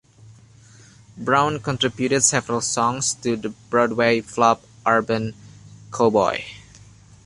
Brown 1.15 1.59
contributed 1.59 2.23
several 2.23 2.59
songs 2.61 3.13
to 3.13 3.35
the 3.35 3.49
Broadway 3.49 4.19
flop 4.21 4.63
"Urban 4.83 5.35
Cowboy". 5.91 6.41